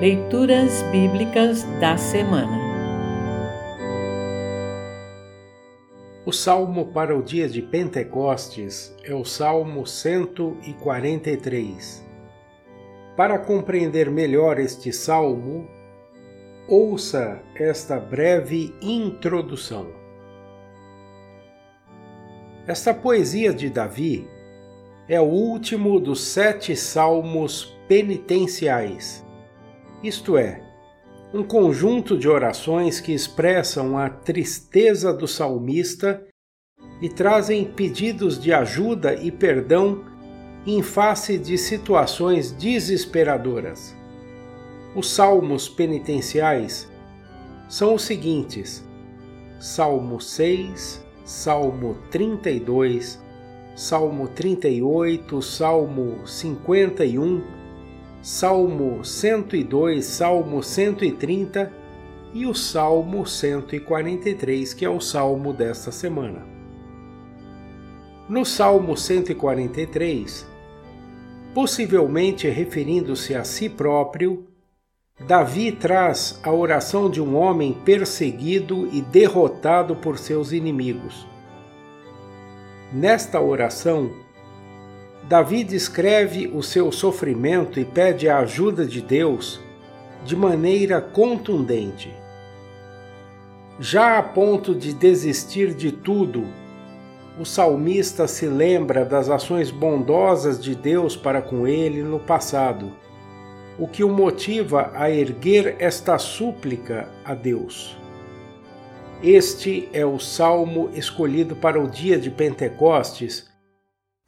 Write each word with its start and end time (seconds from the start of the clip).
Leituras 0.00 0.82
Bíblicas 0.92 1.64
da 1.80 1.96
Semana 1.96 2.56
O 6.24 6.32
salmo 6.32 6.92
para 6.92 7.18
o 7.18 7.22
dia 7.22 7.48
de 7.48 7.60
Pentecostes 7.60 8.94
é 9.02 9.12
o 9.12 9.24
Salmo 9.24 9.84
143. 9.84 12.06
Para 13.16 13.40
compreender 13.40 14.08
melhor 14.08 14.60
este 14.60 14.92
salmo, 14.92 15.68
ouça 16.68 17.42
esta 17.56 17.98
breve 17.98 18.72
introdução. 18.80 19.88
Esta 22.68 22.94
poesia 22.94 23.52
de 23.52 23.68
Davi 23.68 24.30
é 25.08 25.20
o 25.20 25.24
último 25.24 25.98
dos 25.98 26.20
sete 26.20 26.76
salmos 26.76 27.76
penitenciais, 27.88 29.26
isto 30.02 30.36
é, 30.36 30.62
um 31.32 31.42
conjunto 31.42 32.16
de 32.16 32.28
orações 32.28 33.00
que 33.00 33.12
expressam 33.12 33.98
a 33.98 34.08
tristeza 34.08 35.12
do 35.12 35.26
salmista 35.26 36.24
e 37.02 37.08
trazem 37.08 37.64
pedidos 37.64 38.40
de 38.40 38.52
ajuda 38.52 39.14
e 39.14 39.30
perdão 39.30 40.04
em 40.66 40.82
face 40.82 41.38
de 41.38 41.56
situações 41.58 42.50
desesperadoras. 42.52 43.94
Os 44.94 45.10
salmos 45.10 45.68
penitenciais 45.68 46.88
são 47.68 47.94
os 47.94 48.02
seguintes: 48.02 48.84
Salmo 49.60 50.20
6, 50.20 51.04
Salmo 51.24 51.96
32, 52.10 53.20
Salmo 53.76 54.28
38, 54.28 55.42
Salmo 55.42 56.26
51, 56.26 57.57
Salmo 58.20 59.04
102, 59.04 60.04
Salmo 60.04 60.60
130 60.60 61.72
e 62.34 62.46
o 62.46 62.54
Salmo 62.54 63.24
143, 63.24 64.74
que 64.74 64.84
é 64.84 64.90
o 64.90 65.00
salmo 65.00 65.52
desta 65.52 65.92
semana. 65.92 66.44
No 68.28 68.44
Salmo 68.44 68.96
143, 68.96 70.46
possivelmente 71.54 72.48
referindo-se 72.48 73.36
a 73.36 73.44
si 73.44 73.68
próprio, 73.68 74.48
Davi 75.26 75.72
traz 75.72 76.40
a 76.42 76.52
oração 76.52 77.08
de 77.08 77.20
um 77.20 77.36
homem 77.36 77.72
perseguido 77.72 78.88
e 78.92 79.00
derrotado 79.00 79.94
por 79.94 80.18
seus 80.18 80.52
inimigos. 80.52 81.26
Nesta 82.92 83.40
oração, 83.40 84.10
Davi 85.28 85.62
descreve 85.62 86.46
o 86.54 86.62
seu 86.62 86.90
sofrimento 86.90 87.78
e 87.78 87.84
pede 87.84 88.30
a 88.30 88.38
ajuda 88.38 88.86
de 88.86 89.02
Deus 89.02 89.60
de 90.24 90.34
maneira 90.34 91.02
contundente. 91.02 92.10
Já 93.78 94.16
a 94.16 94.22
ponto 94.22 94.74
de 94.74 94.94
desistir 94.94 95.74
de 95.74 95.92
tudo, 95.92 96.46
o 97.38 97.44
salmista 97.44 98.26
se 98.26 98.46
lembra 98.46 99.04
das 99.04 99.28
ações 99.28 99.70
bondosas 99.70 100.58
de 100.58 100.74
Deus 100.74 101.14
para 101.14 101.42
com 101.42 101.68
ele 101.68 102.02
no 102.02 102.18
passado 102.18 102.90
o 103.78 103.86
que 103.86 104.02
o 104.02 104.08
motiva 104.08 104.90
a 104.94 105.10
erguer 105.10 105.76
esta 105.78 106.18
súplica 106.18 107.06
a 107.24 107.34
Deus. 107.34 107.96
Este 109.22 109.88
é 109.92 110.04
o 110.04 110.18
salmo 110.18 110.90
escolhido 110.94 111.54
para 111.54 111.80
o 111.80 111.86
dia 111.86 112.18
de 112.18 112.30
Pentecostes 112.30 113.47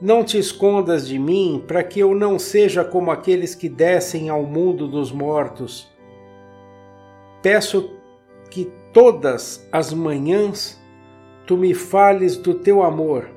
Não 0.00 0.24
te 0.24 0.38
escondas 0.38 1.06
de 1.06 1.18
mim, 1.18 1.62
para 1.66 1.82
que 1.84 2.00
eu 2.00 2.14
não 2.14 2.38
seja 2.38 2.84
como 2.84 3.10
aqueles 3.10 3.54
que 3.54 3.68
descem 3.68 4.28
ao 4.28 4.44
mundo 4.44 4.88
dos 4.88 5.12
mortos. 5.12 5.88
Peço 7.42 7.90
que 8.50 8.72
todas 8.92 9.68
as 9.70 9.92
manhãs 9.92 10.80
tu 11.46 11.56
me 11.56 11.74
fales 11.74 12.36
do 12.36 12.54
teu 12.54 12.82
amor, 12.82 13.28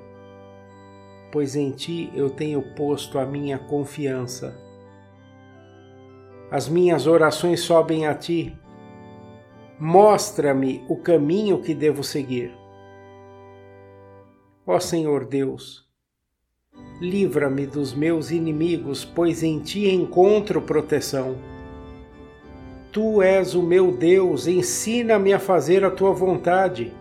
pois 1.31 1.55
em 1.55 1.71
ti 1.71 2.11
eu 2.15 2.29
tenho 2.29 2.61
posto 2.75 3.19
a 3.19 3.25
minha 3.25 3.57
confiança 3.57 4.63
as 6.53 6.69
minhas 6.69 7.07
orações 7.07 7.61
sobem 7.61 8.05
a 8.05 8.13
ti. 8.13 8.55
Mostra-me 9.79 10.85
o 10.87 10.95
caminho 10.95 11.59
que 11.63 11.73
devo 11.73 12.03
seguir. 12.03 12.55
Ó 14.63 14.79
Senhor 14.79 15.25
Deus, 15.25 15.83
livra-me 17.03 17.65
dos 17.65 17.93
meus 17.93 18.31
inimigos, 18.31 19.03
pois 19.03 19.43
em 19.43 19.59
ti 19.59 19.89
encontro 19.89 20.61
proteção. 20.61 21.35
Tu 22.91 23.21
és 23.21 23.55
o 23.55 23.61
meu 23.61 23.91
Deus, 23.91 24.47
ensina-me 24.47 25.33
a 25.33 25.39
fazer 25.39 25.83
a 25.83 25.91
tua 25.91 26.13
vontade. 26.13 26.93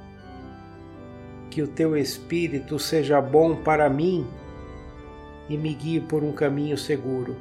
Que 1.51 1.63
o 1.63 1.69
teu 1.69 1.97
Espírito 1.97 2.79
seja 2.79 3.21
bom 3.21 3.55
para 3.55 3.89
mim 3.89 4.27
e 5.49 5.57
me 5.57 5.75
guie 5.75 6.01
por 6.01 6.25
um 6.25 6.33
caminho 6.33 6.77
seguro. 6.79 7.37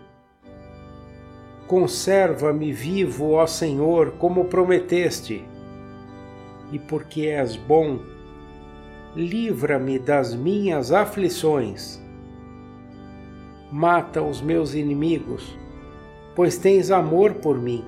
Conserva-me 1.66 2.74
vivo, 2.74 3.32
ó 3.32 3.48
Senhor, 3.48 4.12
como 4.20 4.46
prometeste. 4.46 5.46
E 6.72 6.78
porque 6.78 7.28
és 7.28 7.56
bom, 7.56 8.00
livra-me 9.16 9.98
das 9.98 10.36
minhas 10.36 10.92
aflições. 10.92 12.02
Mata 13.72 14.22
os 14.22 14.42
meus 14.42 14.74
inimigos, 14.74 15.58
pois 16.36 16.58
tens 16.58 16.92
amor 16.92 17.36
por 17.36 17.58
mim. 17.58 17.86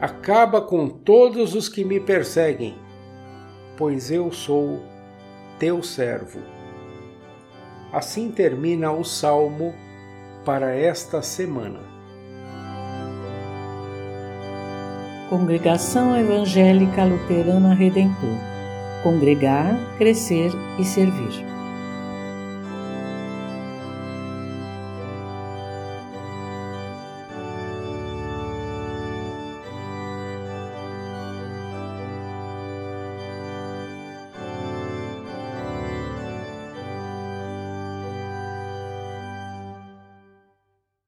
Acaba 0.00 0.62
com 0.62 0.88
todos 0.88 1.54
os 1.54 1.68
que 1.68 1.84
me 1.84 2.00
perseguem, 2.00 2.74
pois 3.76 4.10
eu 4.10 4.32
sou 4.32 4.80
teu 5.58 5.82
servo. 5.82 6.40
Assim 7.92 8.30
termina 8.30 8.90
o 8.92 9.04
salmo 9.04 9.74
para 10.44 10.74
esta 10.74 11.20
semana. 11.20 11.80
Congregação 15.28 16.16
Evangélica 16.16 17.04
Luterana 17.04 17.74
Redentor 17.74 18.50
Congregar, 19.02 19.78
Crescer 19.96 20.50
e 20.78 20.84
Servir. 20.84 21.59